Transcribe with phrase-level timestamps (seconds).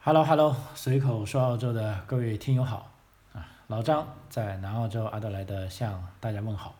[0.00, 2.94] Hello Hello，随口说澳洲的各位听友好
[3.34, 6.76] 啊，老张在南澳洲阿德莱德向大家问好。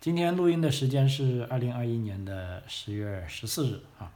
[0.00, 4.12] 今天录音的时间是二零二一年的十月十四日啊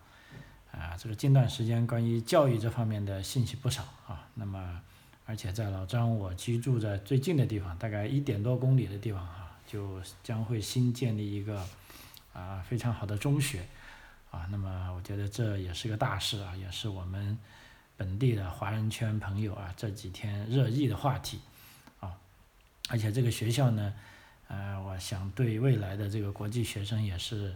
[0.71, 4.81] 啊，这个近段时间关于教育这方面的信息不少啊，那么
[5.25, 11.65] 而且在老张我居住在最近的地方，大概一点多公里的地方啊，就将会新建立一个
[12.35, 13.67] 啊非常好的中学
[14.31, 17.37] 啊，那么我觉得这也是个大事啊，也是我们。
[17.99, 21.41] 本地的华人圈朋友啊，这几天热议的话题，
[21.99, 22.17] 啊，
[22.89, 23.93] 而且这个学校呢，
[24.47, 27.53] 呃，我想对未来的这个国际学生也是，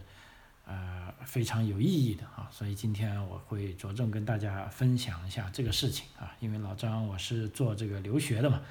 [0.65, 8.61] 呃，非常有意义的啊，所以今天我会着重跟大家分享一下这个事情啊，因为老张我是做这个留学的嘛，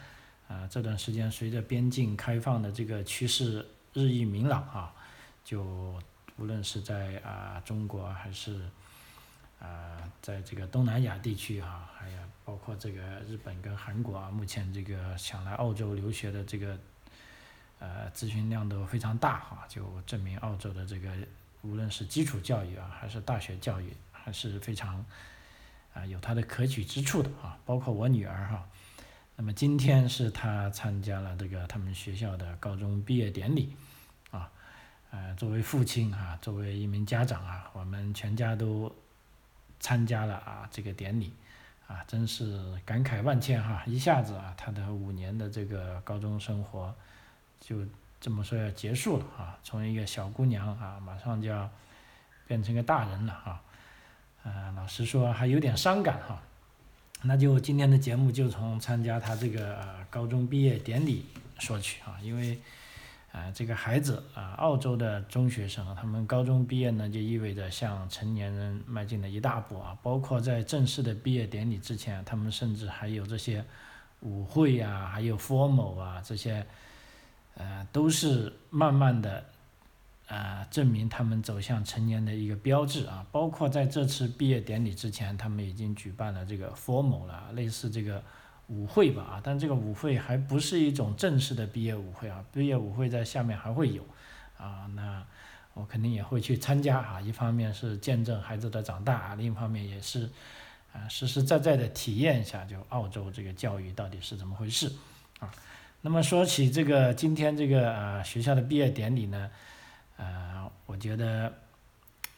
[0.48, 4.94] 啊，这段时间随着边境开放的这个趋势日益明朗啊，
[5.42, 5.98] 就
[6.36, 8.60] 无论是在啊中国还是。
[9.62, 16.76] 啊，在这个东南亚地区啊，还有包括这个日本跟韩国啊，目前这个想来澳洲留学的这个，
[17.78, 21.08] 呃，咨询量都非常大哈，就证明澳洲的这个
[21.60, 25.04] 无论是基础教育啊，还是大学教育，还是非常
[25.94, 27.56] 啊有它的可取之处的啊。
[27.64, 28.68] 包括我女儿哈，
[29.36, 33.76] 那么今天是她参加了这个他们学校的高中毕业典礼
[34.32, 34.50] 啊，
[35.12, 38.92] 呃，作为父亲啊，作为一名家长啊，我们全家都。
[39.82, 41.30] 参加了啊这个典礼，
[41.88, 43.82] 啊真是感慨万千哈！
[43.84, 46.94] 一下子啊，他的五年的这个高中生活
[47.60, 47.84] 就
[48.20, 51.68] 这么说要结束了啊，从一个小姑娘啊，马上就要
[52.46, 53.62] 变成个大人了啊，
[54.44, 56.40] 呃，老实说还有点伤感哈。
[57.22, 61.26] 那就今天的节目就从参加他这个高中毕业典礼
[61.58, 62.58] 说起啊，因为。
[63.32, 69.96] 啊，这个孩子啊，澳洲的中学生，他们高中毕业呢，就意味着向成年人迈进了一大步啊。
[70.02, 73.64] 包括在正式的毕业典礼之前，他们甚至还有这些
[74.20, 76.66] 舞会呀，还有 formal 啊，这些，
[77.54, 79.42] 呃，都是慢慢的，
[80.28, 83.26] 啊，证明他们走向成年的一个标志啊。
[83.32, 88.22] 包括在这次毕业典礼之前，他们已经举办了这个 formal 了，类似这个。
[88.72, 94.02] 舞会吧啊，但这个舞会还不是一种正式的毕业舞会啊，毕业舞会在下面还会有，
[94.56, 95.22] 啊，那
[95.74, 100.30] 我肯定也会去参加啊，一方面是见证孩子的长大啊，另一方面也是
[100.94, 104.90] 啊实实在在的体验一下就澳洲这个教育到底是怎么回事
[105.40, 105.52] 啊。
[106.00, 109.50] 那么说起这个今天这个呃学校的毕业典礼呢，
[110.16, 111.52] 呃，我觉得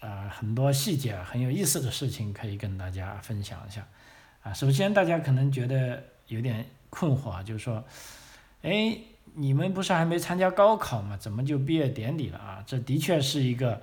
[0.00, 3.86] 啊很多细节很有意思的事情可以跟大家分享一下
[4.42, 4.52] 啊。
[4.52, 6.02] 首先大家可能觉得。
[6.28, 7.82] 有点困惑啊，就是说，
[8.62, 8.96] 哎，
[9.34, 11.16] 你们不是还没参加高考吗？
[11.16, 12.64] 怎么就毕业典礼了啊？
[12.66, 13.80] 这的确是一个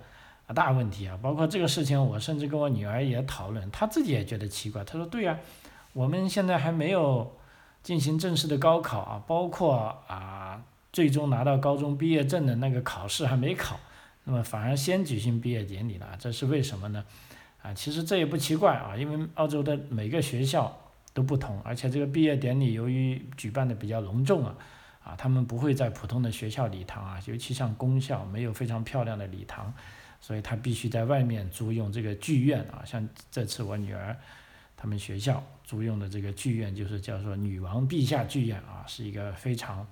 [0.56, 1.18] 大问题啊。
[1.22, 4.84] 包括这个事情，我甚至跟我女儿也讨论，她自己也觉得奇怪。
[4.84, 5.38] 她说：“对呀，
[5.94, 7.36] 我们现在还没有
[7.84, 10.64] 进行正式的高考啊，包括啊，
[10.94, 13.80] 最终拿到高中毕业证的那个考试还没考，
[14.24, 17.04] 那么反而先举行毕业典礼了，这是为什么呢？
[17.62, 20.76] 啊，其实这也不奇怪啊，因为澳洲的每个学校。”
[21.14, 24.56] 都不同，而且这个毕业典礼由于举办的比较隆重啊，
[25.04, 29.74] 啊，他们不会在普通的学校礼堂啊，尤其像公校没有非常漂亮的礼堂，
[30.22, 34.18] 所以他必须在外面租用这个剧院啊，像这次我女儿
[34.78, 39.86] 他们学校租用的这个剧院就是叫做女王陛下剧院啊，是一个非常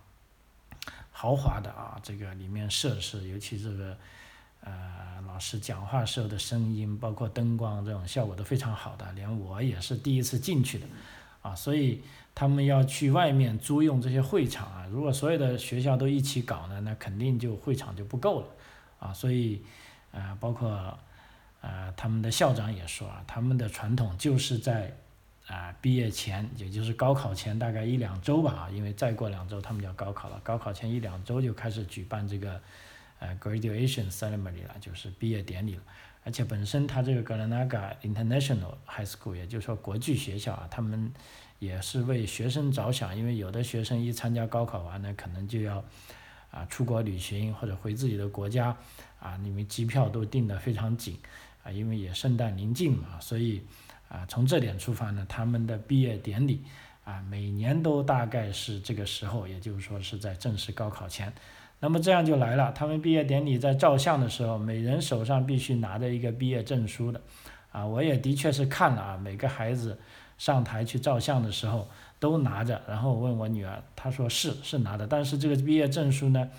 [1.11, 3.97] 豪华的啊，这个里面设施，尤其这个。
[4.61, 4.71] 呃，
[5.25, 10.85] 老师讲话时候的声音，包括灯光这种效果都非常好的，连我也是第一次进去的，
[11.41, 12.01] 啊，所以
[12.35, 14.85] 他们要去外面租用这些会场啊。
[14.91, 18.47] 如果所有的学校都一起搞呢，那肯定就会场就不够了，
[18.99, 19.63] 啊，所以，
[20.11, 20.99] 呃，包括，
[21.61, 24.93] 呃，他们的校长也说啊，他们的传统就是在，
[25.47, 32.61] 啊，毕业前，也就是高考前大概一两周吧，啊，因为再过两周他们就要高考了，高考前一两周就开始举办这个。
[33.19, 35.81] 呃，graduation ceremony 了，就是毕业典礼了。
[36.23, 41.11] 而且本身它这个 Granada International High School，也就是说国际学校啊，他们
[41.59, 45.83] 也是为学生着想，因为有的学生一参加高考完呢，可能就要
[46.51, 48.75] 啊出国旅行或者回自己的国家
[49.19, 51.17] 啊，因为机票都订得非常紧
[51.63, 53.63] 啊，因为也圣诞临近嘛，所以
[54.09, 56.63] 啊从这点出发呢，他们的毕业典礼
[57.05, 61.33] 啊每年都大概是这个时候，也就是说是在正式高考前。
[61.81, 67.21] 那么这样就来了，他们毕业典礼在照相的时候，每人手上必须拿着一个毕业证书的，
[67.71, 69.97] 啊，我也的确是看了啊，每个孩子
[70.37, 71.87] 上台去照相的时候
[72.19, 76.49] 都拿着，然后问我女儿，她说是是拿的，但是这个毕业证书呢，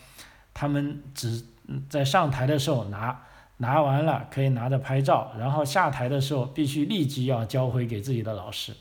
[0.55, 1.45] 他们只
[1.89, 3.25] 在上台的时候拿，
[3.59, 8.73] 拿完了可以拿着拍照，然后下台的时候必须立即要交回给自己的老师，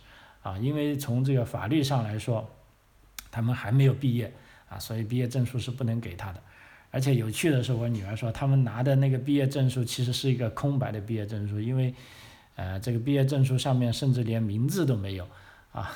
[0.41, 2.49] 啊，因为从这个法律上来说，
[3.29, 4.33] 他们还没有毕业，
[4.69, 6.41] 啊，所以毕业证书是不能给他的。
[6.91, 11.93] 而且有趣的是，我女儿说他们拿的那个毕业证书其实是一个空白的毕业证书，因为，
[12.55, 15.27] 呃，这个毕业证书上面甚至连名字都没有，
[15.71, 15.91] 啊。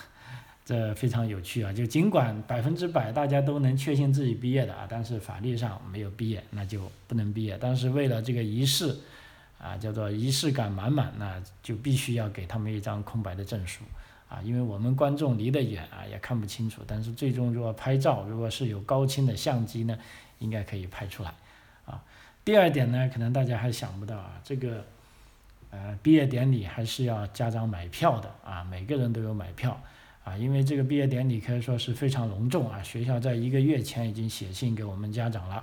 [0.65, 1.73] 这非常有趣啊！
[1.73, 7.57] 就尽管百分之百大家都能确信自己毕业的啊，但是法律上没有毕业，那就不能毕业。
[7.59, 8.95] 但是为了这个仪式，
[9.59, 13.83] 啊，叫做仪式感满满，那就必须要给他们一张空白的证书
[14.33, 16.81] 啊，因为我们观众离得远啊，也看不清楚。
[16.87, 19.95] 但是最终如果拍照，如果是有高清的相机呢，
[20.39, 21.31] 应该可以拍出来
[21.85, 22.03] 啊。
[22.43, 24.83] 第二点呢，可能大家还想不到啊，这个
[25.69, 29.79] 呃毕业典礼还是要家长买票的啊，每个人都有买票。
[30.23, 35.61] 啊，因为这个毕业典礼可以说是非常隆重啊，学校在一个月前已经写信给我们家长了，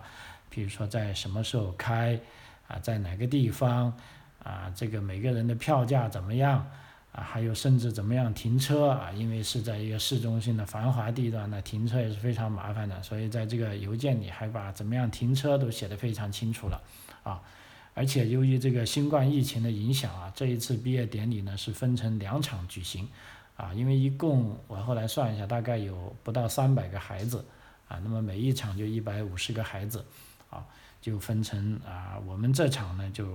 [0.51, 2.21] 比如说在什么时候开，
[2.69, 3.97] 啊，在哪个地方，
[4.45, 6.71] 啊，这个每个人的票价怎么样，
[7.13, 16.81] 啊，还有甚至怎么样停车啊，因为是在一个市中心的繁华地段，那停车也是非常麻烦的，所以在这个邮件里还把怎么样停车都写得非常清楚了，
[17.23, 17.43] 啊，
[17.95, 23.09] 而且由于这个新冠疫情的影响啊，这一次毕业典礼呢是分成两场举行。
[23.57, 27.45] 啊，因为一共我后来算一下，大概有不到三百个孩子，
[27.89, 30.03] 啊，那么每一场就一百五十个孩子，
[30.49, 30.65] 啊，
[31.03, 33.27] 就分成啊，我们这场呢就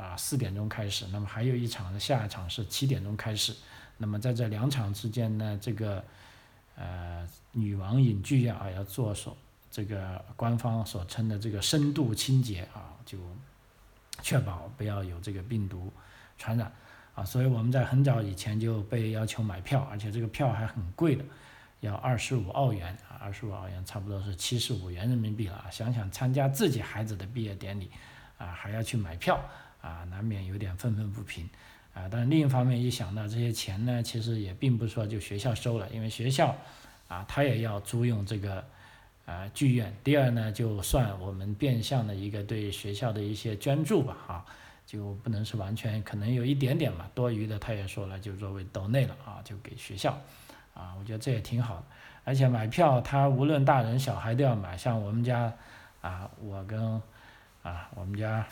[0.00, 3.54] 啊四点钟开始，那么还有一场的下一场是七点钟开始，
[3.98, 6.02] 那么在这两场之间呢，这个
[6.76, 9.36] 呃女王影剧院啊要做所
[9.70, 13.18] 这个官方所称的这个深度清洁啊，就
[14.22, 15.92] 确保不要有这个病毒
[16.38, 16.72] 传染。
[17.12, 21.24] 啊，所以我们在很早以前就被要求买票，而且这个票还很贵的，
[21.80, 25.66] 要二十五澳元啊，二十五澳元差不多是七十五元人民币了啊。
[25.72, 27.90] 想想参加自己孩子的毕业典礼，
[28.38, 29.40] 啊，还要去买票，
[29.80, 31.48] 啊，难免有点愤愤不平，
[31.94, 32.08] 啊。
[32.10, 36.56] 但另一方面一想到这些钱呢，其实也并不是说就学校收了，因为学校，
[37.08, 38.64] 啊，他也要租用这个，
[39.26, 39.94] 啊，剧院。
[40.04, 44.44] 第二呢，就算我们变相的一个对学校的一些捐助吧，啊。
[44.86, 50.20] 就不能是完全，可能有一点点嘛，多余的他也说了，就作为岛内了啊，就给学校，
[50.74, 51.84] 啊，我觉得这也挺好的。
[52.24, 55.52] 而且买票，他无论大人小孩都要买，像我们家，
[56.00, 57.00] 啊，我跟，
[57.62, 58.44] 啊，我们家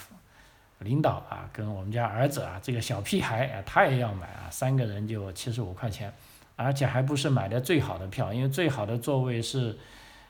[0.80, 6.12] 领导啊，跟我们家儿子啊，这个小屁孩啊，他也要买啊，三个人就七十五块钱，
[6.56, 9.76] 而且还不是买的最好的票，因为最好的座位是，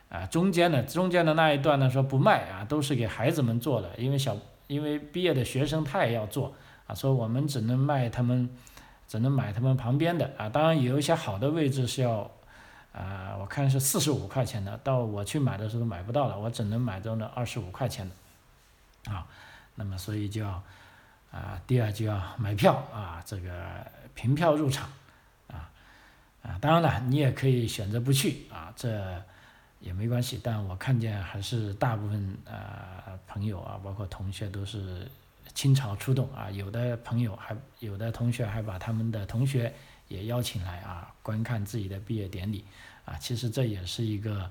[0.08, 4.36] 啊，中间的，中间的那一段呢说不卖啊，都是给孩子们坐的，因为小。
[4.68, 6.52] 因为毕业的学生他也要坐
[6.86, 8.50] 啊，所以我们只能卖他们，
[9.08, 10.46] 只能买他们旁边的啊。
[10.46, 12.30] 当然有一些好的位置是要，
[12.92, 19.26] 啊，我看是四十五块钱的，到我去买的时候买不到了，我只能买到那二十五块钱的，啊，
[19.78, 20.62] 那么所以就要，
[21.30, 23.50] 啊，第二就要买票啊，这个
[24.14, 24.90] 凭票入场，
[25.46, 25.70] 啊，
[26.42, 29.24] 啊，当然了，你也可以选择不去啊，这。
[29.80, 35.08] 也没关系，但我看见还是大部分呃朋友啊，包括同学都是
[35.54, 39.72] 倾巢出动啊，有的朋友还有的同学还把他们的同学
[40.08, 42.64] 也邀请来啊，观看自己的毕业典礼
[43.04, 44.50] 啊，其实这也是一个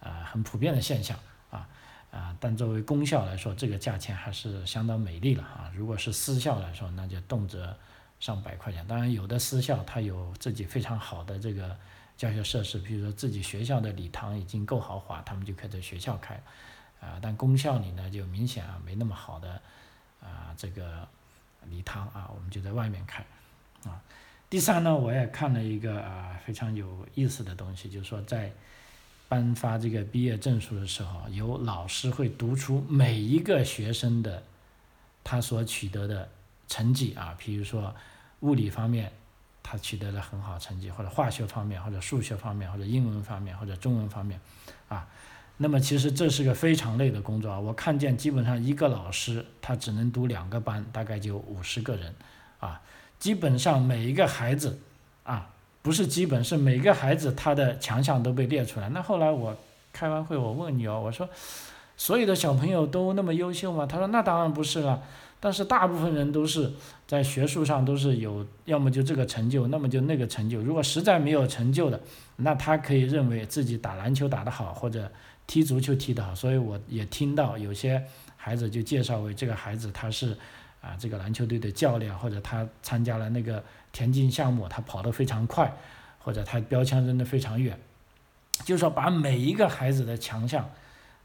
[0.00, 1.18] 呃很普遍的现象
[1.50, 1.66] 啊
[2.10, 7.74] 啊，但作为公校来说，这个价钱还是相当美丽了啊，如果是私校来说，那就动辄
[8.20, 11.76] 上百块钱，当然有的私校它有自己非常好的这个。
[12.16, 16.34] 教学设施，比如说自己学校的礼堂已经够豪华，他们就可以在学校开，
[16.98, 19.60] 啊，但公校里呢就明显啊没那么好的
[20.22, 21.06] 啊这个
[21.68, 23.22] 礼堂啊，我们就在外面开，
[23.84, 24.00] 啊，
[24.48, 28.50] 第三呢，我也看了一个啊非常有意思的东西，就是说在
[29.28, 34.42] 颁发这个毕业证书的时候，有老师会读出每一个学生的
[35.22, 36.28] 他所取得的
[36.68, 37.94] 成绩啊，比如说
[38.40, 39.12] 物理方面。
[39.68, 44.40] 他取得了很好成绩，或者化学方面，或者数学方面，或者英文方面，或者中文方面，
[44.88, 45.08] 啊，
[45.56, 47.58] 那么其实这是个非常累的工作啊。
[47.58, 52.14] 我看见基本上一个老师他只能读两个班，大概就五十个人，
[52.60, 52.80] 啊，
[53.18, 54.78] 基本上每一个孩子，
[55.24, 55.50] 啊，
[55.86, 58.88] 不是基本是每个孩子他的强项都被列出来。
[58.88, 59.56] 那后来我
[59.92, 61.28] 开完会，我问你哦，我说，
[61.96, 63.86] 所有的小朋友都那么优秀吗？
[63.86, 65.00] 他说那当然不是了。
[65.38, 66.72] 但是大部分人都是
[67.06, 70.58] 在学术上都是有，要么就这个成就，那么就那个成就。
[70.58, 72.00] 如果实在没有成就的，
[72.34, 75.08] 那他可以认为自己打篮球打得好，或者
[75.46, 76.34] 踢足球踢得好。
[76.34, 78.02] 所以我也听到有些
[78.36, 80.36] 孩子就介绍为这个孩子他是
[80.86, 85.76] 啊这个篮球队的教练，或者他参加了那个田径项目，他跑得非常快，
[86.18, 87.76] 或者他标枪扔得非常远。
[88.64, 90.70] 就是说把每一个孩子的强项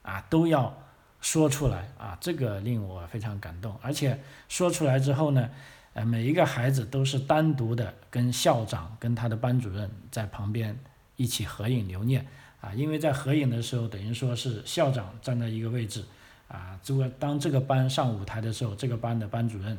[0.02, 0.76] 啊都要
[1.22, 3.78] 说出来啊，这个令我非常感动。
[3.82, 5.50] 而且说出来之后呢，
[5.94, 10.78] 呃，每一个孩子都是单独的跟校长跟他的班主任在旁边
[11.16, 12.26] 一起合影留念
[12.60, 16.04] 啊，因为在合影的时候，等于说是校长站在一个位置
[16.52, 19.78] 啊，这个当这个班上舞台的时候，这个班的班主任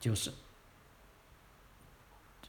[0.00, 0.32] 就是。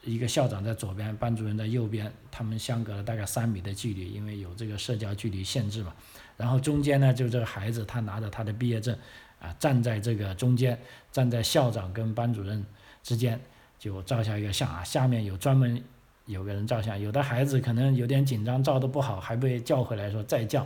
[0.04, 5.94] 一个校长在左边，班主任在右边，他们相隔了大概三米的距离，因为有这个社交距离限制嘛。
[6.38, 8.98] 然后中间呢，就这个孩子他拿着他的毕业证，
[9.42, 10.80] 啊，站在这个中间，
[11.12, 12.64] 站在校长跟班主任
[13.04, 13.38] 之间，
[13.78, 14.82] 就照下一个相啊。
[14.82, 15.84] 下面有专门
[16.26, 20.66] 有个人照相，有的孩子可能有点紧张，照的不好，还被叫回来说再叫。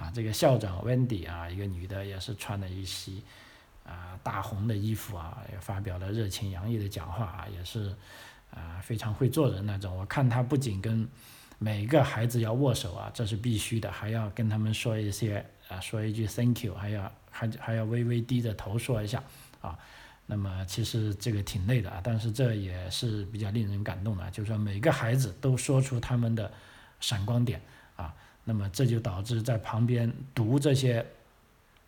[0.00, 3.22] 啊，这个校长 Wendy 啊，一个女的也是穿了一袭
[3.84, 7.94] 啊大红的衣服啊，也发表了热情洋溢的讲话啊，也是。
[8.52, 9.96] 啊，非常会做人那种。
[9.96, 11.08] 我看她不仅跟
[11.60, 19.22] 每个孩子要握手啊，这是必须的，还要跟他们说一些啊，说一句 thank you，还要还还要微微低着头说一下
[19.60, 19.78] 啊。
[20.26, 26.52] 那么其实这个挺累的啊，但是这也是比较令人感动的，就是说每个孩子都说出他们的
[26.98, 27.62] 闪光点
[27.94, 28.12] 啊。
[28.44, 31.06] 那么这就导致在旁边读这些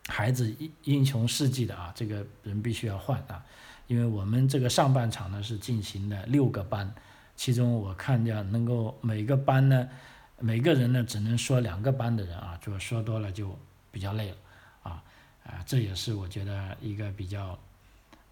[0.07, 3.43] 孩子英英雄事迹的啊，这个人必须要换啊。
[3.87, 6.93] 因为我们这个上半场呢是进行了六个班，
[7.35, 9.89] 其中我看见能够每个班呢，
[10.39, 13.57] 每个人呢只能说两个班的人啊，就说多了就
[13.91, 14.37] 比较累了，
[14.83, 15.03] 啊
[15.43, 17.59] 啊，这也是我觉得一个比较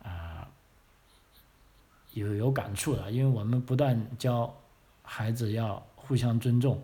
[0.02, 0.48] 啊
[2.14, 4.56] 有有感触的，因为我们不断教
[5.04, 6.82] 孩子要互相尊重，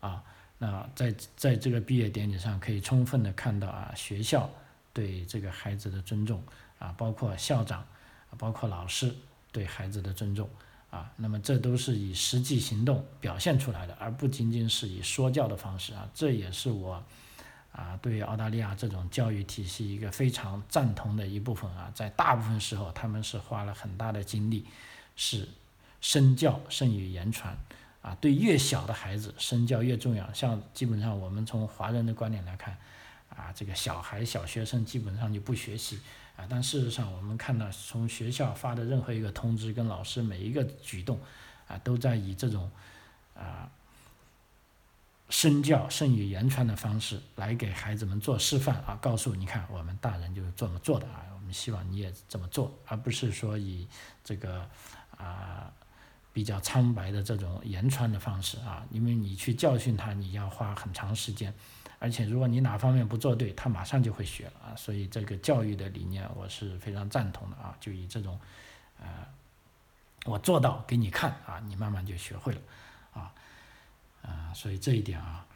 [0.00, 0.22] 啊，
[0.62, 4.48] 那在在这个毕业典礼上可以充分的看到啊学校
[4.92, 6.40] 对这个孩子的尊重
[6.78, 7.84] 啊，包括校长。
[8.38, 9.14] 包括老师
[9.52, 10.48] 对孩子的尊重
[10.90, 16.08] 啊，那么这都是以实际行动表现出来的，而不仅仅是以说教的方式啊。
[16.14, 17.04] 这也是我
[17.72, 21.92] 啊对澳大利亚这种教育体系一个非常赞同的一部分啊。
[21.94, 24.64] 在大部分时候，他们是花了很大的精力，
[25.14, 25.46] 是
[26.00, 27.54] 身教胜于言传
[28.02, 28.14] 啊。
[28.20, 30.30] 对越小的孩子，身教越重要。
[30.34, 32.76] 像基本上我们从华人的观点来看
[33.30, 36.00] 啊，这个小孩小学生基本上就不学习。
[36.34, 41.20] 啊，但事实上，我们看到从学校发的任何一个通知，跟老师每一个举动，
[41.68, 42.70] 啊，都在以这种
[43.34, 43.70] 啊
[45.28, 53.86] 身教胜于言传的方式来给孩子们做示范啊，告诉你看，我们大人就是这么做的啊，我们希望你也这么做，而不是说以
[54.24, 54.66] 这个
[55.18, 55.70] 啊
[56.32, 61.52] 比较苍白的这种言传的方式啊，因为你去教训他，你要花很长时间。
[61.98, 64.74] 而且，如果你哪方面不做对，他马上就会学了啊。
[64.74, 67.76] 所以，这个教育的理念我是非常赞同的啊。
[67.78, 68.40] 就以这种，
[68.98, 69.06] 呃，
[70.24, 72.60] 我做到给你看啊，你慢慢就学会了
[73.12, 73.32] 啊。
[74.22, 75.46] 啊，所以这一点啊，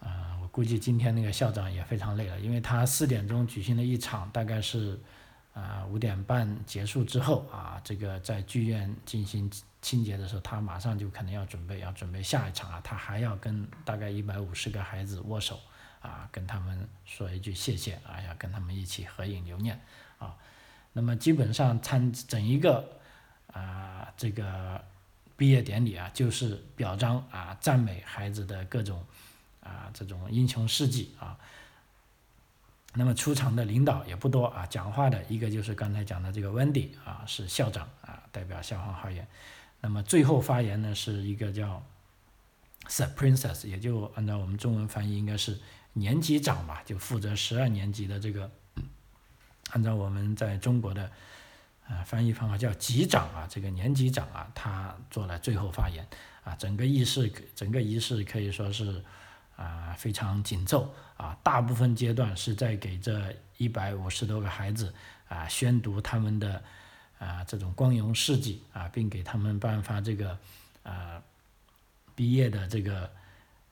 [0.00, 4.98] 啊，我估计今天那个校长也非常累了，因为他四点钟举行了一场，大概是
[5.56, 9.50] 啊五点半结束之后啊，这个在剧院进行。
[9.82, 15.60] 清洁的时候，他马上就可能要准备，要准备下一场啊，他还要跟大概一百五十个孩子握手，
[16.00, 19.80] 啊，跟他们说一句谢谢，啊，要跟他们一起合影留念，
[20.18, 20.34] 啊，
[20.92, 22.98] 那么基本上参整一个
[23.52, 24.82] 啊这个
[25.36, 29.06] 毕业典礼啊，就是表彰啊赞美孩子的各种
[29.60, 31.38] 啊这种英雄事迹啊，
[32.98, 39.26] 那么出场的领导也不多啊，讲话的一个就是刚才讲的这个 Wendy 啊，是校长啊，代表校方发言。
[39.82, 41.84] 那么最后发言呢，是一个叫
[42.86, 45.60] “Sir Princess”，也就按照我们中文翻译应该是
[45.92, 48.50] 年级长吧，就负责十二年级的这个，
[49.72, 51.10] 按照我们在中国的
[51.86, 56.06] 啊翻译方法叫级长啊，这个年级长啊，他做了最后发言
[56.44, 59.04] 啊，整个仪式整个仪式可以说是
[59.56, 64.94] 啊非常紧凑啊，大部分阶段是在给这一百五十多个孩子
[65.28, 66.62] 啊宣读他们的。
[67.18, 70.38] 啊，这种光荣事迹啊，并给他们颁发这个
[70.82, 71.22] 啊
[72.14, 73.10] 毕业的这个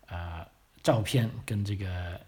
[0.07, 0.49] 啊
[0.83, 2.19] 照片跟这个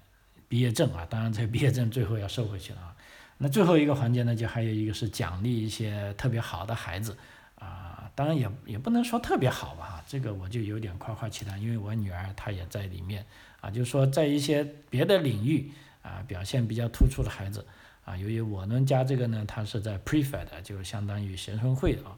[0.46, 2.94] 毕业证啊，当然这个毕业证最后要收回去了啊。
[3.38, 7.16] 那最后一个环节呢，就还有一个是奖励一些特别好的孩子
[7.54, 13.24] 啊，当然也也不能说特别好吧，这个我就有点夸夸其谈，因为我女儿她也在里面
[13.60, 15.70] 啊，就是说在一些别的领域
[16.02, 17.64] 啊表现比较突出的孩子。
[18.06, 22.14] 啊，由于我们家这个呢，他是在 Prefect，就相当于学生会啊，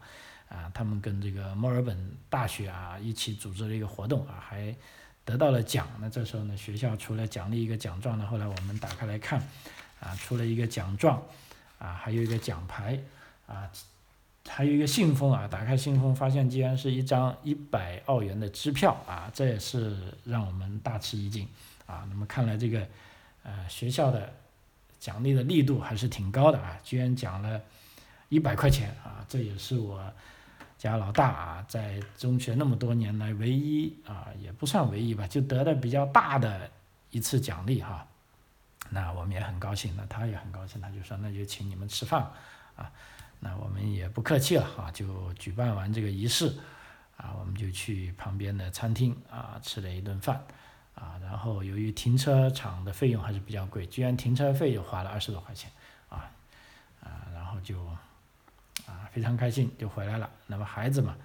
[0.51, 4.77] 啊，他们跟这个墨尔本大学啊一起组织了一个活动啊，还
[5.25, 5.89] 得到了奖。
[5.99, 9.41] 那这时候呢，学校除了奖励一个奖状呢，后来我们打开来看，
[9.99, 11.23] 啊，出了一个奖状，
[11.79, 13.01] 啊，还有一个奖牌，
[13.47, 13.71] 啊，
[14.49, 21.47] 还有一个信封啊，打开信封发现竟然是一张一百澳元的支票啊，这也是让我们大吃一惊
[21.87, 22.05] 啊。
[22.09, 22.87] 那么看来这个
[23.43, 24.33] 呃学校的。
[25.01, 27.61] 奖励的力度还是挺高的啊，居然奖了
[28.31, 30.03] 一百块钱啊，这也是我
[30.77, 36.69] 家老大啊在中学那么多年来唯一啊也不算唯一吧，就得的比较大的
[37.13, 38.05] 一次奖励哈。
[38.91, 42.29] 那我们也很高兴，那他也很高兴，他就说那就请你们吃饭
[42.75, 42.91] 啊，
[43.41, 46.57] 那我们也不客气了啊，就举办完这个仪式
[47.17, 50.45] 啊，我们就去旁边的餐厅啊吃了一顿饭。
[50.95, 55.71] 啊，然后由于停车场的费用还是比较贵，居然停车费就花了二十多块钱，
[56.09, 56.29] 啊，
[57.01, 57.81] 啊，然后就，
[58.85, 60.29] 啊，非常开心就回来了。
[60.49, 61.17] 那么孩子嘛，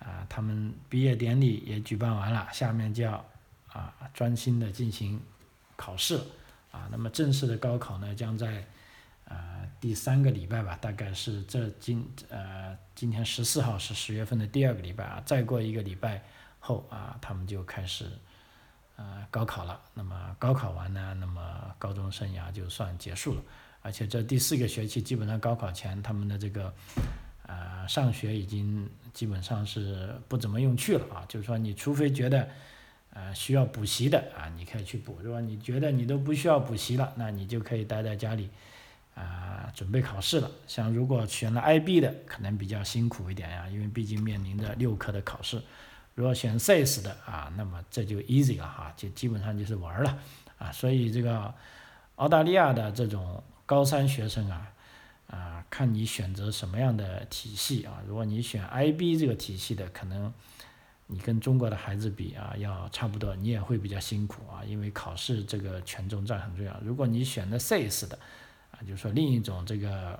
[0.00, 3.24] 啊，他们毕业典礼也举办完了，下面就要
[3.72, 5.18] 啊专心的进行
[5.76, 6.20] 考试，
[6.70, 8.66] 啊，那么正式的高考呢将在
[9.80, 16.22] 第三个礼拜吧，大概是这今呃今天十四号是十月份的第二个礼拜啊，再过一个礼拜
[16.58, 18.10] 后啊，他们就开始。
[18.98, 21.42] 呃，高考了，那么高考完呢，那么
[21.78, 23.42] 高中生涯就算结束了，
[23.82, 26.72] 而且这第四个学期基本上高考前他们的这个，
[27.46, 32.48] 呃，上学已经基本上是不怎么用去了啊，就是说你除非觉得，
[33.10, 38.48] 呃，需要补习的啊，你可以去补，如果你觉得你都不需要补习了，那你就可以待在家里，
[39.16, 40.50] 啊，准备考试了。
[40.68, 45.60] 像如果选了 IB 的，可能比较辛苦一点呀，因为毕竟面临着六科的考试。
[46.14, 50.18] 如果选 CS 的啊，那么这就 easy 了哈，就基本上就是玩了
[50.58, 50.70] 啊。
[50.70, 51.52] 所以这个
[52.16, 54.72] 澳大利亚的这种高三学生啊，
[55.28, 58.02] 啊，看你选择什么样的体系啊。
[58.06, 60.32] 如果你选 IB 这个体系的，可能
[61.06, 66.78] 你跟中国的孩子比啊，要差不多，你也会比较辛苦啊，因为考试这个权重占很重要。
[66.82, 68.18] 如果你选的 CS 的
[68.82, 70.18] 就是说另一种这个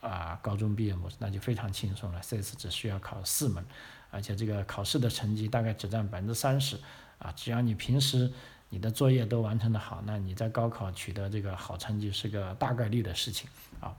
[0.00, 3.64] 啊高中毕业模式，那就非常轻松了，CS 只需要考四门。
[4.10, 6.78] 而且这个考试的成绩大概只占百分之三十，
[7.18, 8.32] 啊，只要你平时
[8.68, 13.92] 你的作业都完成的好，那你在高考取得这个好成绩是个大概率的事情，啊，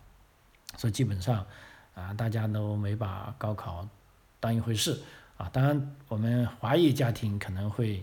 [0.78, 1.46] 所以基本上
[1.96, 3.86] 啊，大家都没把高考
[4.40, 5.02] 当一回事，
[5.36, 8.02] 啊，当然我们华裔家庭可能会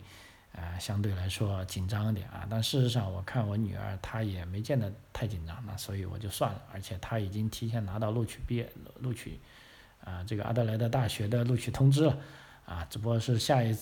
[0.55, 9.41] 啊相对来说紧张一点啊，但事实上我看我女儿她也没见得太紧张，那所以我就算了，而且她已经提前拿到录取毕业录取。
[10.05, 12.19] 啊，这个阿德莱德大学的录取通知了，
[12.67, 13.79] 啊，只不过是下一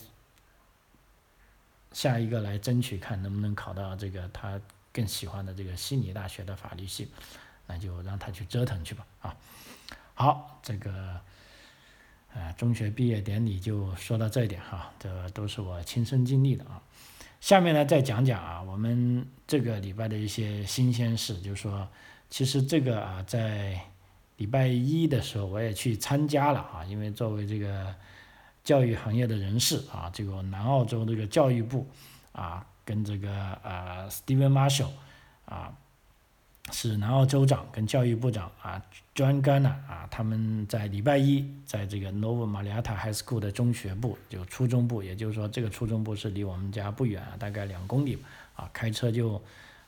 [1.93, 4.61] 下一个来争取看能不能考到这个他
[4.93, 7.11] 更喜欢的这个悉尼大学的法律系，
[7.67, 9.35] 那就让他去折腾去吧，啊，
[10.13, 11.19] 好，这个
[12.35, 16.83] 啊中学毕业典礼就说到这一点哈，这都是我亲身经历的啊，
[17.41, 21.89] 下面呢再讲讲啊我们这个礼拜的一些新鲜事，就是说
[22.29, 23.81] 其实这个啊在。
[24.37, 27.95] 礼拜一的时候，我也去参加了啊，因为作为这个
[28.65, 31.87] 教育行业的人士啊，这个南澳洲这个教育部
[32.33, 33.31] 啊，跟这个
[33.63, 34.93] 呃 Steven Marshall
[35.45, 35.77] 啊，
[36.73, 38.83] 是南澳州长跟教育部长啊
[39.15, 48.19] ，John Garner 啊，他们在礼拜一在这个 Nova Marietta High School 的中学部，就初中部，也就是说这个初中部是离我们家不远，大概两公里
[48.55, 49.43] 啊，开车就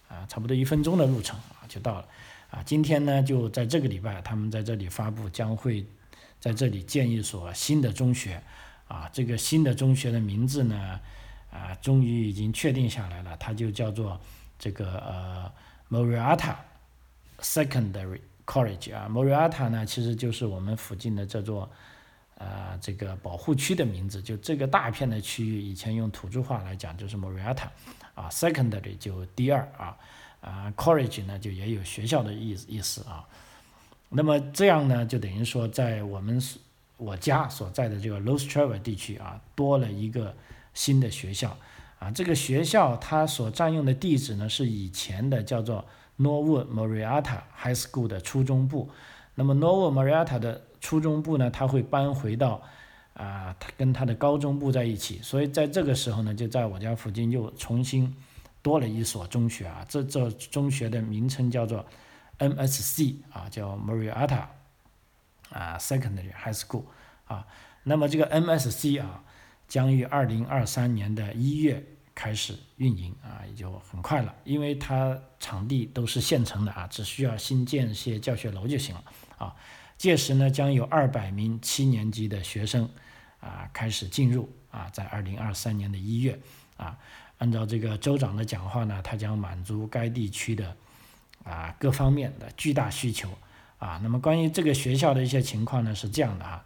[0.08, 2.08] 啊差不多一分钟的路程啊就到了。
[2.50, 5.86] 啊，今天呢，就在这个礼拜，他们在这里发布，将会
[6.38, 8.42] 在这里建一所新的中学。
[8.88, 11.00] 啊，这个新的中学的名字呢，
[11.50, 14.20] 啊，终于已经确定下来了，它就叫做
[14.58, 15.50] 这个呃
[15.90, 16.56] Moriata
[17.42, 21.70] Secondary College 啊，Moriata 呢，其实就是我们附近的这座
[22.38, 27.68] 呃这个保护区的名字，就这个大片的区域，以前用土著话来讲就是 Moriata，
[28.14, 29.96] 啊，Secondary 就第二啊。
[30.42, 33.24] 啊，college 呢就也有学校的意思意思啊，
[34.08, 36.42] 那么这样呢就等于说在我们
[36.96, 40.34] 我家所在的这个 Los t r a v e r 地区啊多了一个
[40.74, 41.56] 新的学校
[42.00, 45.86] 啊，这个学校它所占用的地址呢是以前的叫做
[46.18, 48.90] Norwood Marietta High School 的初中部，
[49.34, 52.62] 那么 Norwood Marietta 的初中部呢它会搬回到
[53.14, 58.14] 啊它跟它的高中部在一起，所以在这个时候呢就在我家附近又重新。
[58.64, 61.84] 多了一所中学啊，这这中学的名称叫做
[62.38, 64.44] MSC 啊，叫 Marietta
[65.50, 66.84] 啊 Secondary High School
[67.24, 67.44] 啊。
[67.82, 69.24] 那么这个 MSC 啊，
[69.66, 79.04] 将于二零二三年的一月开始运营啊，也就很快了，因为它场地都是现成的啊，只需要新建一些教学楼就行了
[79.38, 79.54] 啊。
[79.96, 82.88] 届时呢，将有二百名七年级的学生
[83.40, 86.38] 啊开始进入啊，在二零二三年的一月
[86.76, 86.98] 啊。
[87.38, 90.76] 按照这个州长的讲话呢，他将满足该地区的
[91.44, 93.28] 啊各方面的巨大需求
[93.78, 93.98] 啊。
[94.02, 96.64] 那么关于这个学校的一些情况呢，是这样的哈。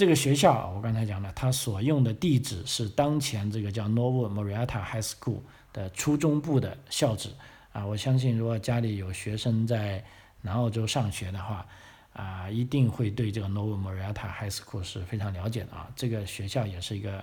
[0.00, 5.40] 这个学校我刚才讲了，它所用的地址是当前这个叫 Nova Marietta High School
[5.74, 7.28] 的初中部的校址
[7.74, 10.02] 啊，我相信如果家里有学生在
[10.40, 11.66] 南澳洲上学的话，
[12.14, 15.86] 啊，一定会对这个 Nova Marietta High School 是非常了解的啊。
[15.94, 17.22] 这个学校也是一个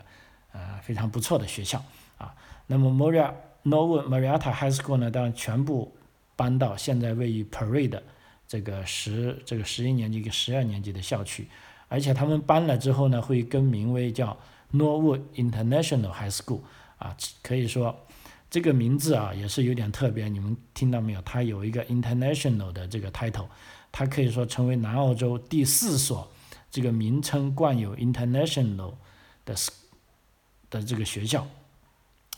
[0.52, 1.84] 呃非常不错的学校
[2.20, 2.32] 啊。
[2.68, 5.98] 那么 Maria Nova Marietta High School 呢，当然全部
[6.36, 8.04] 搬到现在位于 Parade
[8.48, 11.48] 这个十这个十一年级跟十二年级的校区，
[11.88, 14.38] 而且他们搬了之后呢，会更名为叫
[14.74, 16.62] Norwood International High School
[16.98, 17.96] 啊，可以说
[18.50, 21.22] 这个名字啊也是有点特别，你们听到没有？
[21.22, 23.48] 它有一个 International 的这个 title，
[23.92, 26.30] 它可以说成为南澳洲第四所
[26.70, 28.94] 这个名称冠有 International
[29.46, 29.56] 的
[30.70, 31.48] 的这个学校。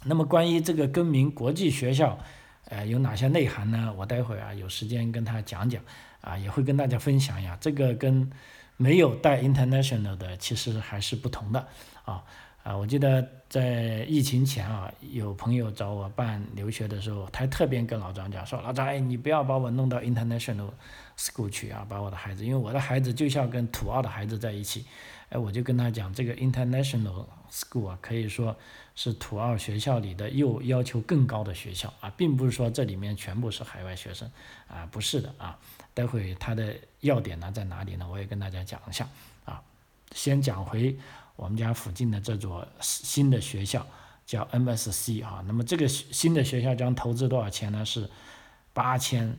[0.05, 2.17] 那么关于这个更名国际学校，
[2.65, 3.93] 呃，有哪些内涵呢？
[3.97, 5.83] 我待会儿啊有时间跟他讲讲，
[6.21, 7.57] 啊，也会跟大家分享一下。
[7.59, 8.31] 这个跟
[8.81, 11.67] 没有带 international 的其实还是不同的，
[12.05, 12.23] 啊
[12.63, 20.69] 啊，我记得在疫情前啊，有朋友找我办留学的时候，他特别跟老张讲说，老张，哎，你不要把我弄到 international
[21.17, 24.85] school 去啊，把我的孩子，因为我的孩子就像跟土澳的孩子在一起。
[25.27, 28.55] 哎，我就跟他讲，这个 international school 啊，可以说
[28.95, 34.31] 是土澳学校里的又要求更高的学校啊，并不是说这里面全部是海外学生
[34.67, 35.59] 啊，不是的啊。
[35.93, 38.07] 待会它的要点呢在哪里呢？
[38.09, 39.07] 我也跟大家讲一下
[39.45, 39.61] 啊。
[40.13, 40.97] 先讲回
[41.35, 43.85] 我们家附近的这座新的学校，
[44.25, 45.43] 叫 MSC 啊。
[45.47, 47.85] 那么这个新的学校将投资多少钱呢？
[47.85, 48.09] 是
[48.73, 49.37] 八千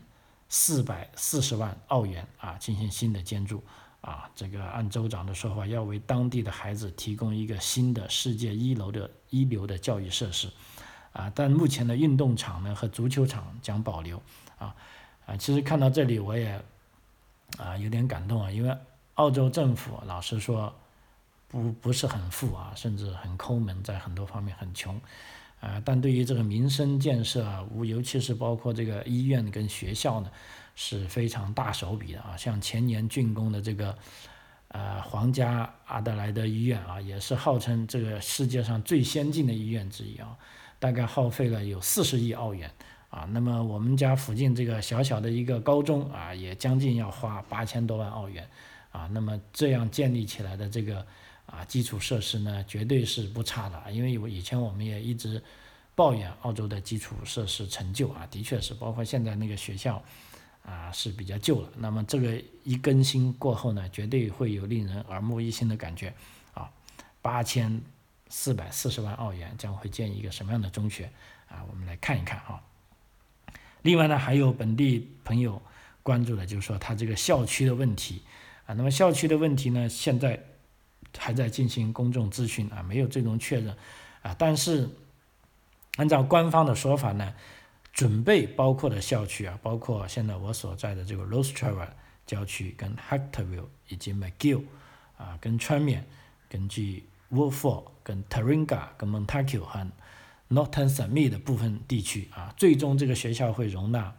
[0.48, 3.62] 四百四十万澳元啊，进行新的建筑。
[4.02, 10.50] 啊，这个按州长的说法，要为当地的孩子提供一个新的世界一流的一流的教育设施，
[11.12, 14.22] 啊，但目前的运动场呢和足球场将保留，
[14.56, 14.74] 啊，
[15.30, 16.60] 啊，其实看到这里我也
[17.58, 18.76] 啊有点感动啊，因为
[19.14, 20.74] 澳洲政府老实说
[21.48, 25.00] 不不是很富啊，甚至很抠门，在很多方面很穷，
[25.60, 30.30] 啊，但对于这个民生建设啊，尤其是包括这个医院跟学校呢。
[30.76, 33.98] 是非常大手笔的啊，像前年竣工的这个，
[34.68, 40.38] 呃，皇家阿德莱德医院啊，也是号称这个世界上最先进的医院之一啊，
[40.78, 42.72] 大概耗费了有四十亿澳元
[43.10, 43.28] 啊。
[43.30, 48.48] 那么我们家附近这个小小的一个高中啊，也将近要花八千多万澳元
[48.90, 49.06] 啊。
[49.12, 51.06] 那么这样建立起来的这个
[51.46, 53.92] 啊基础设施呢，绝对是不差的。
[53.92, 55.42] 因为以前我们也一直
[55.94, 60.02] 抱怨澳洲的基础设施陈旧啊，的确是，包括现在那个学校。
[60.62, 61.70] 啊，是比较旧了。
[61.78, 66.12] 那么这个一更新过后呢，绝对会有令人耳目一新的感觉。
[66.52, 66.70] 啊，
[67.22, 67.80] 八千
[68.28, 71.10] 四百四十万澳元将会建一个什么样的中学？
[71.48, 72.62] 啊，我们来看一看啊。
[73.82, 75.60] 另外呢，还有本地朋友
[76.02, 78.22] 关注的，就是说他这个校区的问题。
[78.66, 80.42] 啊，那么校区的问题呢，现在
[81.16, 83.76] 还在进行公众咨询啊，没有最终确认。
[84.22, 84.88] 啊，但是
[85.96, 87.34] 按照官方的说法呢。
[87.92, 91.88] 准备包括的校区啊，包括现在我所在的这个 Rostreville
[92.24, 94.62] 郊区，跟 Hectorville 以及 McGill
[95.18, 96.06] 啊，跟川面，
[96.48, 99.90] 根据 Wolford 跟 Taringa 跟 Montague 和
[100.50, 104.12] Norton s u m m i 的部分地区啊，最终这个学校会容纳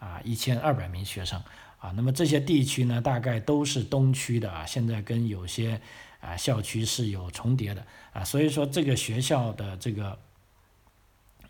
[0.00, 1.40] 啊一千二百名学生
[1.78, 1.92] 啊。
[1.94, 5.80] 那么这些地区呢，大概都是东区的啊，现在跟有些
[6.20, 10.18] 啊校区是有重叠的啊，所以说这个学校的这个。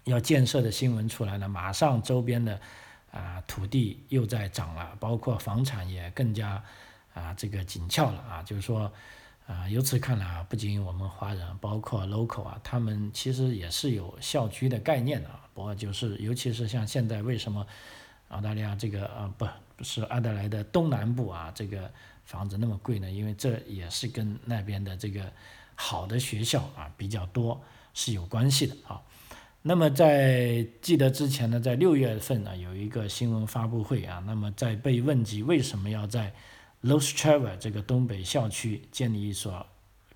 [0.07, 2.61] 要建设的新闻出来了，马上周边的
[3.11, 6.63] 啊土地又在涨了，包括房产也更加
[7.13, 8.93] 啊这个紧俏了啊，就是说
[9.47, 15.49] 啊由此看来啊，不仅我们华人，包括 local 啊，他们其实也是有校区的概念的啊。
[15.55, 17.67] 不过就是尤其是像现在为什么
[18.29, 21.91] 澳大利亚这个啊不不是阿德莱的东南部啊这个
[22.25, 23.11] 房子那么贵呢？
[23.11, 25.33] 因为这也是跟那边的这个
[25.75, 27.63] 好的学校啊比较多
[27.95, 29.01] 是有关系的啊。
[29.63, 36.33] 那么在记得之前呢，在六月份呢有一个新闻发布会啊，那么在被问及为什么要在
[36.83, 39.67] Lostreva 这个东北校区建立一所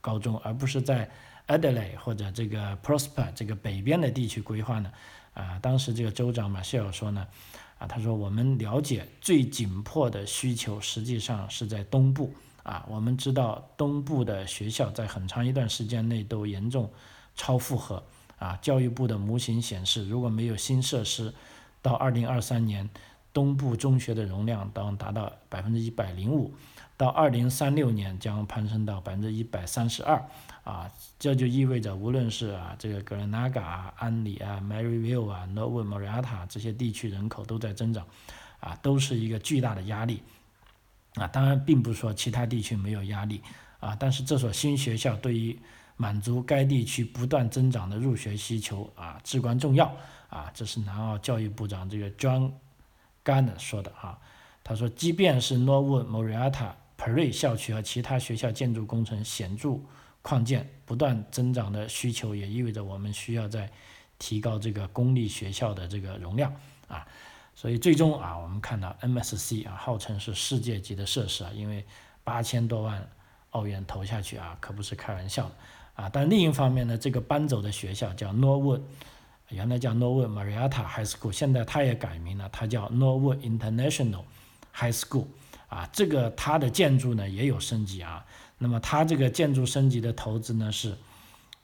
[0.01, 1.11] 高中，而不是在
[1.49, 4.92] Adelaide 或者这个 Prosper 这个北边的地区规划呢？
[5.35, 7.27] 啊，当时这个州长马歇尔说呢，
[7.79, 16.90] 啊，他说我们了解最紧迫的需求实际上是在东部啊，我们知道东部的学校在很长一段时间内都严重
[17.35, 18.03] 超负荷。
[18.38, 21.35] 啊，教育部的模型显示，如果没有新设施，
[21.83, 22.88] 到二零二三年，
[23.33, 26.55] 东部中学的容量将达到百分之一百零五，
[26.97, 30.23] 到二零三六年将攀升到百分之一百三十二。
[30.62, 38.07] 啊，这就意味着，无论是啊这个格兰纳嘎、安里啊、Maryville 啊、Norwood、Marietta 这些地区人口都在增长，
[38.61, 40.23] 啊，都是一个巨大的压力。
[41.14, 43.40] 啊，当然并不是说其他地区没有压力，
[43.81, 45.59] 啊，但是这所新学校对于
[45.97, 49.93] 满足该地区不断增长的入学需求啊至关重要
[50.29, 52.53] 啊，这是南澳教育部长这个 John
[53.31, 54.19] Garner 说的啊。
[54.64, 59.79] 他说，即便是 Norwood、Moria Ta、Perry 校区和其他学校建筑工程显著
[60.23, 63.71] 扩建，不断增长的需求也意味着我们需要在
[64.19, 66.55] 提高这个公立学校的这个容量
[66.88, 67.07] 啊。
[67.55, 71.85] 所以最终啊，我们看到 MSC 啊，号称是世界级的设施啊，因为
[72.23, 73.09] 八千多万
[73.51, 75.51] 澳元投下去啊，可不是开玩笑
[75.95, 76.09] 啊。
[76.12, 78.83] 但另一方面呢，这个搬走的学校叫 Norwood，
[79.50, 84.24] 原来叫 Norwood Marietta High School，现在它也改名了，它叫 Norwood International
[84.72, 85.26] High School
[85.68, 85.88] 啊。
[85.92, 88.24] 这个它的建筑呢也有升级啊。
[88.58, 90.96] 那么它这个建筑升级的投资呢是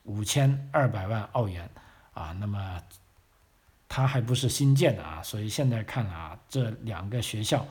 [0.05, 1.70] 五千二百万澳元
[2.14, 2.37] 啊。
[2.40, 2.83] 那么
[3.88, 7.66] 它还不是新建的啊，所以现在看啊，这两个学校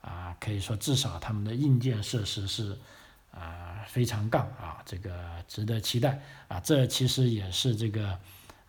[0.00, 2.76] 啊，可以说至少他们的硬件设施是
[3.30, 5.12] 啊非常杠啊，这个
[5.46, 6.58] 值得期待啊。
[6.58, 8.18] 这其实也是这个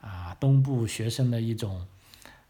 [0.01, 1.87] 啊东部学生的一种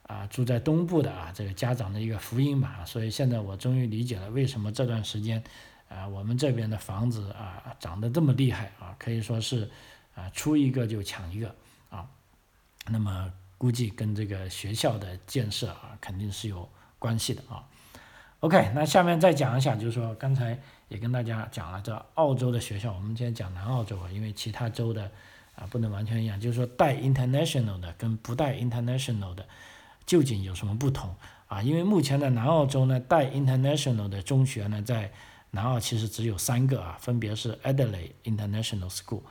[0.08, 2.84] 啊住在东部的啊这个家长的一个福音吧。
[2.86, 5.44] 所以现在我终于理解了为什么这段时间
[5.88, 9.70] 啊我们这边的房子啊涨得这么厉害啊，可以说是
[10.16, 11.54] 啊出一个就抢一个
[11.92, 12.08] 啊，
[12.88, 13.32] 那么。
[13.62, 17.64] 估计跟这个学校的建设啊，肯定是有关系的啊。
[18.40, 25.12] OK，那下面再讲一下，就是说刚才也跟大家讲了，这澳洲的学校，我们今天讲南澳洲啊，因为其他州的
[25.62, 29.48] 啊不能完全一样，就是说带 international 的跟不带 international 的
[30.08, 31.16] 究竟有什么不同
[31.48, 31.62] 啊？
[31.62, 35.12] 因为目前的南澳洲呢，带 international 的中学呢，在
[35.52, 39.22] 南澳其实只有三个啊，分别是 Adelaide International School。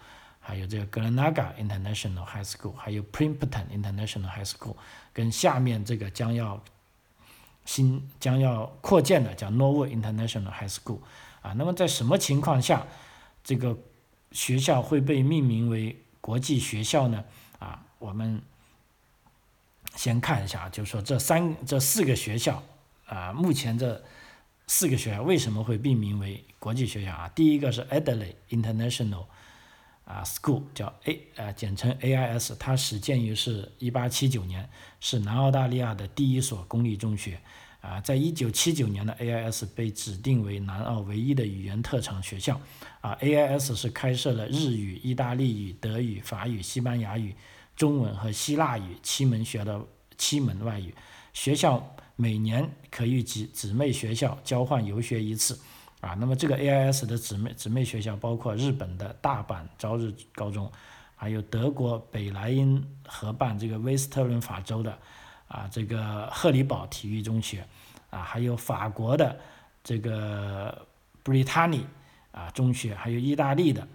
[0.43, 4.75] 还有这个 Glenaga International High School，还有 Primpton International High School，
[5.12, 6.61] 跟下面这个将要
[7.66, 11.01] 新将要扩建的叫 Norwood International High School，
[11.43, 12.87] 啊，那么在什么情况下
[13.45, 13.77] 这个
[14.33, 17.24] 学校会被命名为国际学校呢？
[17.59, 18.40] 啊，我们
[19.96, 22.62] 先看一下，就是说这三这四个学校
[23.06, 24.02] 啊，目前这
[24.66, 27.28] 四个学校为什么会命名为国际学校啊？
[27.35, 29.24] 第一个是 Adelaide International。
[30.06, 37.40] 啊，school 叫 A，呃，简称 AIS，它始建于是一八七九年，是南澳大利亚的第一所公立中学。
[37.81, 42.61] 啊，在1979年的 AIS 被指定为南澳唯一的语言特长学校。
[43.01, 47.35] 啊，AIS 是开设了日语、意大利语、德语、法语、西班牙语、
[47.75, 49.81] 中文和希腊语七门学的
[50.19, 50.95] 七门外语。
[51.33, 55.59] 学校每年可与姊姊妹学校交换游学一次。
[56.03, 60.71] 啊，那么这个 AIS 的姊妹姊妹学校包括日本的大阪朝日高中，
[61.14, 64.99] 还有德国北莱茵河畔这个威斯特伦法州的
[65.51, 67.67] 啊这个赫里堡体育中学，
[68.09, 69.37] 啊还有法国的
[69.83, 70.87] 这个
[71.25, 71.85] 布里塔尼
[72.31, 73.87] 啊中学，还有意大利的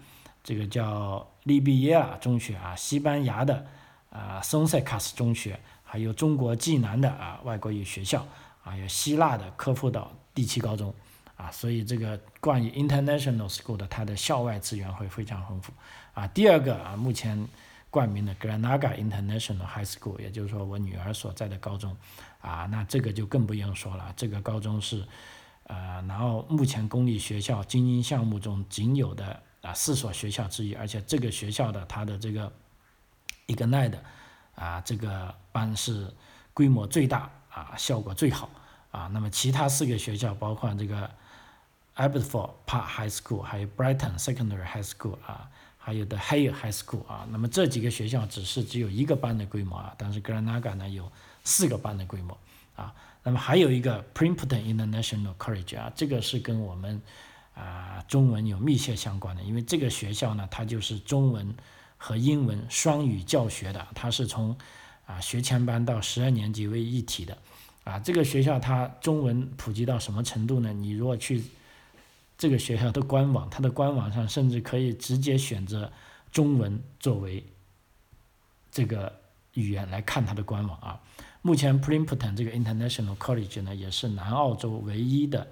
[0.44, 3.66] 这个叫利比耶尔中学啊，西班牙的
[4.10, 8.28] 啊松塞卡斯中学，还有中国济南的啊外国语学校，
[8.62, 10.94] 还有希腊的科夫岛第七高中。
[11.38, 15.74] 啊，所以这个关于 international school 的它的校外资源会非常丰富。
[16.14, 17.46] 啊，第二个啊，目前
[17.90, 21.96] 冠名的 Granada International High School，也就是说我女儿所在的高中，
[22.42, 24.14] 啊，那这个就更不用说了。
[24.18, 25.06] 这个高中是，
[25.64, 32.52] 呃，然后目前公立学校精英项目中仅有的啊四所学校之一，而且这个学校的它的这个
[33.48, 34.00] Ignite
[34.56, 36.14] 啊这个班是
[36.54, 38.50] 规模最大啊，效果最好
[38.92, 39.08] 啊。
[39.14, 41.10] 那么其他四个学校包括这个。
[41.98, 45.50] Abbotsford Park High School，还有 Brighton Secondary High School 啊，
[45.86, 51.12] 还有的 Hay High School 啊，那么这几个学校只是只有一个班的规模啊，但是 Granada 呢有
[51.44, 52.36] 四个班的规模
[52.76, 57.00] 啊，那么还有一个 Primpton International College 啊，这个是跟我们
[57.54, 61.54] 啊中文有密切相关的，因为这个学校呢，它就是中文
[61.98, 64.58] 和英文双语教学的，它是从
[65.06, 67.38] 啊学前班到十二年级为一体的
[67.84, 70.74] 啊，这个学校它中文普及到什么程度呢？
[70.74, 71.44] 你如果去
[72.38, 75.92] 这个学校的官网，它的官网上甚至可以直接选择
[76.32, 77.46] 中文作为
[78.70, 79.22] 这个
[79.54, 81.00] 语言来看它的官网啊。
[81.42, 85.48] 目前 Primpton 这个 International College 呢，也是南澳洲唯一的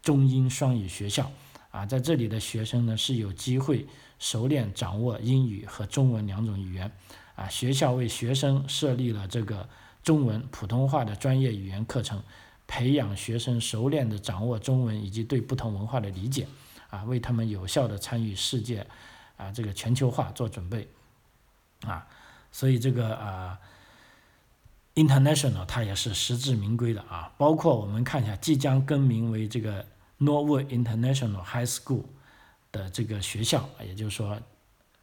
[0.00, 1.30] 中英双语学校
[1.70, 1.84] 啊。
[1.84, 3.86] 在这里的学生呢是有机会
[4.18, 6.90] 熟练掌握英语和中文两种语言
[7.34, 7.48] 啊。
[7.48, 9.68] 学校为学生设立了这个
[10.02, 12.22] 中文普通话的专业语言课程。
[12.66, 16.46] 培养学生熟练的掌握中文以及对不同文化的理解，
[16.88, 18.86] 啊，为他们有效的参与世界，
[19.36, 20.88] 啊，这个全球化做准备，
[21.82, 22.06] 啊，
[22.50, 23.58] 所以这个啊
[24.94, 27.32] ，international 它也是实至名归的啊。
[27.36, 29.84] 包括我们看一下即将更名为这个
[30.18, 32.04] Norwood International High School
[32.70, 34.40] 的这个学校，也就是说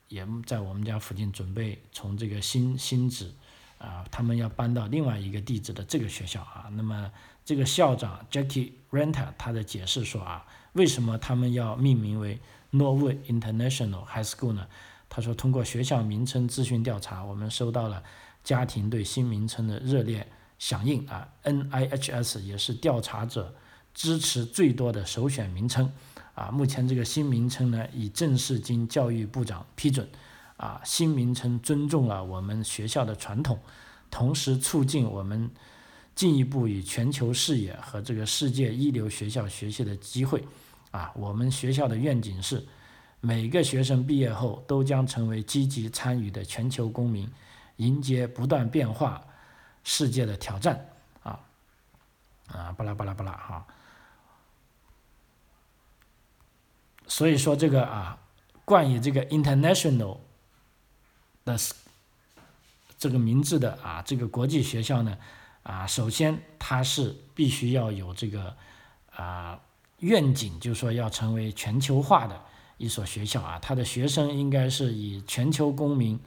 [0.08, 3.32] 也在我们家附近准备从这个新新址
[3.78, 6.68] 啊，他们要搬到另外一个地址的这个学校啊。
[6.72, 7.12] 那么
[7.50, 12.40] 这个校长 Jackie Renta 他的解释说啊，为什么他们要命名为
[12.72, 14.68] Norwood International High School 呢？
[15.10, 18.04] 他说，通过学校名称咨询调查，我们收到了
[18.44, 20.28] 家庭对新名称的热烈
[20.60, 21.28] 响应啊。
[21.44, 23.56] NIHS 也是调查者
[23.96, 25.92] 支持最多的首选名称
[26.36, 26.52] 啊。
[26.52, 30.08] 目前这个新名称呢，已正式经教育部长批准
[30.56, 30.80] 啊。
[30.86, 33.58] 新名称尊重了我们学校的传统，
[34.12, 35.50] 同时促进我们
[36.20, 40.46] 进一步与全球视野和这个世界一流学校学习的机会
[40.92, 41.14] 啊。
[41.16, 42.68] 我们学校的愿景是。
[43.22, 47.30] 每个学生毕业后都将成为积极参与的全球公民，
[47.76, 49.22] 迎接不断变化
[49.84, 50.90] 世界的挑战。
[51.24, 51.40] 啊，
[52.48, 53.68] 啊，巴拉巴拉巴拉哈。
[57.08, 58.18] 所以说这个啊，
[58.64, 60.20] 冠以这个 international
[61.44, 61.60] 的
[62.98, 65.18] 这个名字的啊，这个国际学校呢，
[65.64, 68.56] 啊，首先它是必须要有这个
[69.16, 69.60] 啊
[70.00, 72.42] 愿景，就是说要成为全球化的。
[72.78, 76.18] 一所学校啊，他的学生应该是以全球公民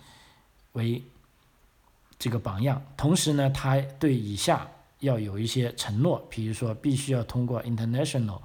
[0.72, 1.02] 为
[2.18, 2.84] 这个榜样。
[2.94, 4.68] 同时呢，他对以下
[5.00, 8.38] 要有一些承诺，比如说必须要通过 International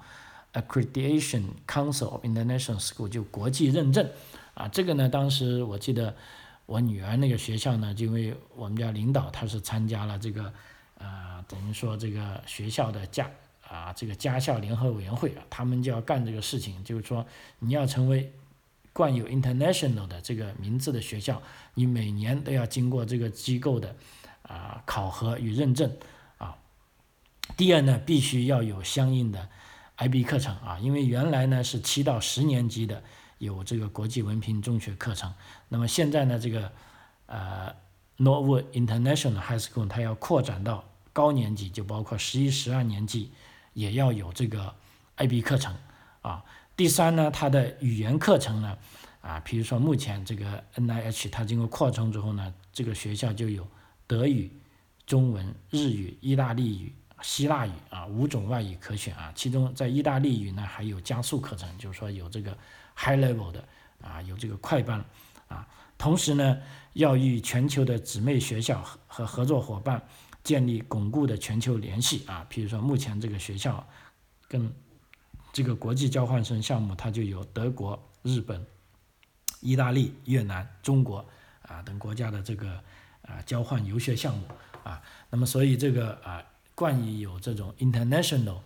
[0.54, 4.08] Accreditation Council of International School 就国际认证
[4.54, 4.66] 啊。
[4.68, 6.16] 这个呢，当时我记得
[6.64, 10.50] 我女儿那个学校呢，就因为我们家领导他是参加了这个
[10.98, 13.30] 啊，等于说这个学校的驾。
[13.70, 17.26] 啊，这个家校联合委员会啊，他们就要干这个事情，就是说
[17.58, 18.32] 你要成为
[18.94, 21.42] 冠有 international 的这个名字的学校，
[21.74, 23.94] 你每年都要经过这个机构的
[24.40, 25.94] 啊考核与认证
[26.38, 26.56] 啊。
[27.58, 29.50] 第二呢，必须要有相应的
[29.98, 33.02] IB 课程啊，因为原来呢是七到十年级的
[33.36, 35.34] 有这个国际文凭中学课程，
[35.68, 36.72] 那么现在呢这个
[37.26, 37.76] 呃
[38.16, 40.87] Norwood International High School 它要扩展到
[41.18, 43.32] 高年级，就包括十一、十二年级。
[43.74, 44.74] 也要有这个
[45.16, 45.72] IB 课程
[46.22, 46.44] 啊。
[46.76, 48.78] 第三呢，它的语言课程呢，
[49.20, 53.66] 啊，比如说目前这个 NIH 它经过扩充之后呢，这个学校就有
[54.06, 54.50] 德语、
[55.06, 59.32] 中文、日语、意大利语、希腊语啊五种外语可选啊。
[59.34, 62.56] 其中在意大利语呢还有加速课程，就是说有这个
[62.96, 63.62] high level 的
[64.02, 65.04] 啊，有这个快班
[65.46, 65.66] 啊。
[65.96, 66.58] 同时呢，
[66.94, 70.02] 要与全球的姊妹学校和合作伙伴。
[70.48, 73.86] 建立巩固的全球联系啊，比如说目前这个学校
[74.48, 74.72] 跟
[75.52, 78.64] 这个国际交换生项目，它就有德国、日本、
[79.60, 81.22] 意大利、越南、中国
[81.60, 82.82] 啊等国家的这个
[83.20, 84.46] 啊交换游学项目
[84.84, 85.02] 啊。
[85.28, 86.42] 那么所以这个啊
[86.74, 88.60] 冠以有这种 international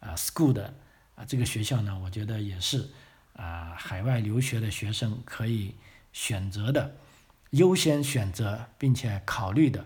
[0.00, 0.74] 啊 school 的
[1.14, 2.90] 啊这个学校呢，我觉得也是
[3.36, 5.76] 啊海外留学的学生可以
[6.12, 6.96] 选择的
[7.50, 9.84] 优先选择并且考虑的。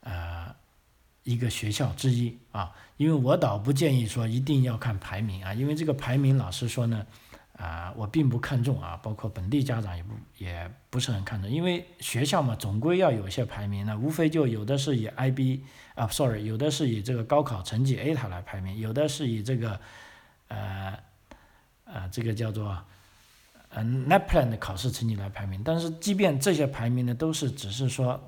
[0.00, 0.54] 呃，
[1.24, 7.06] 一个学校之一啊，因为我倒不建议说一定要看排名啊，因为这个排名老实说呢，
[7.56, 15.60] 啊，我并不看重啊，包括本地家长也不也不是很看重，因为学校嘛，总归要有一些排名呢，无非就有的是以 IB
[15.94, 19.78] 啊，sorry，有的是以这个高考成绩 A 塔来排名，有的是以这个
[20.48, 20.98] 呃
[21.84, 22.82] 呃这个叫做
[23.74, 28.18] 嗯 NAPLAN 的考试成绩来排名，但是即便这些排名呢，都是只是说。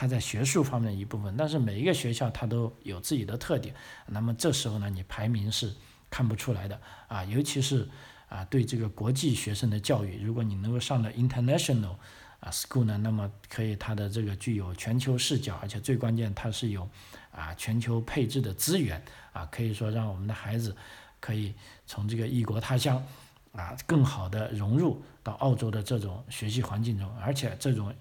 [0.00, 3.74] 它在学术方面的一部分，但是每一个学校它都有自己的特点，
[4.06, 5.74] 那么这时候呢，你排名是
[6.08, 6.80] 看不出来的。
[7.08, 7.88] 啊，尤其是
[8.28, 11.96] 啊对这个国际学生的教育，如果你能够上的 international
[12.38, 16.88] 啊 school 呢，那么可以它的这个具有全球视角，而且最关键它是有
[17.32, 19.02] 啊全球配置的资源。
[19.32, 20.76] 啊，可以说让我们的孩子
[21.18, 21.52] 可以
[21.88, 23.04] 从这个异国他乡
[23.50, 27.92] 啊更好的融入到澳洲的这种学习环境中，而且这种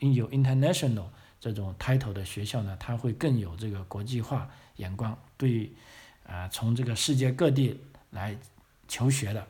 [0.00, 1.06] 有 international
[1.38, 5.70] 这种 title 的学校呢，它会更有这个国际化眼光，对，
[6.26, 8.36] 啊，从这个世界各地来
[8.88, 9.46] 求学的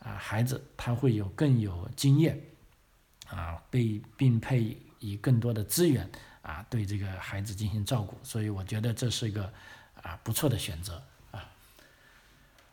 [0.00, 2.40] 啊孩子，他会有更有经验，
[3.28, 6.10] 啊，被并配以更多的资源
[6.42, 9.52] 啊，对这个孩子进行照顾，所以我觉得这是一个
[10.02, 11.48] 啊不错的选择啊。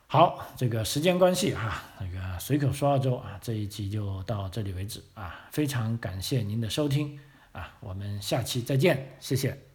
[0.08, 7.20] 好，这个时间关系哈，那个随口说澳洲啊，这一集就到这里为止啊，非常感谢您的收听。
[7.54, 9.73] 啊，我们下期再见，谢谢。